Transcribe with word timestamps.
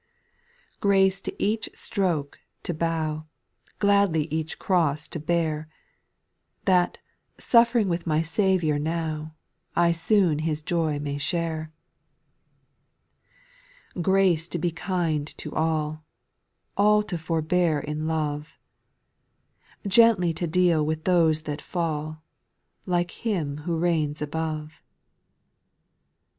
'Grace 0.81 1.21
to 1.21 1.35
each 1.43 1.69
stroke 1.75 2.39
to 2.63 2.73
bow, 2.73 3.27
Gladly 3.77 4.23
each 4.31 4.57
cross 4.57 5.07
to 5.07 5.19
bear, 5.19 5.69
That, 6.65 6.97
suffering 7.37 7.87
with 7.87 8.05
the 8.05 8.23
Saviour 8.23 8.79
now, 8.79 9.35
I 9.75 9.91
soon 9.91 10.39
His 10.39 10.63
joy 10.63 10.97
may 10.97 11.19
share.) 11.19 11.71
6. 13.93 14.01
/ 14.01 14.01
Grace 14.01 14.47
to 14.47 14.57
be 14.57 14.71
kind 14.71 15.27
to 15.37 15.53
all; 15.53 16.03
All 16.75 17.03
to 17.03 17.15
forbear 17.15 17.79
in 17.79 18.07
love; 18.07 18.57
Gently 19.85 20.33
to 20.33 20.47
deal 20.47 20.83
with 20.83 21.03
those 21.03 21.41
that 21.41 21.61
fall, 21.61 22.23
Like 22.87 23.11
Him 23.11 23.57
who 23.69 23.77
reigns 23.77 24.19
above. 24.19 24.81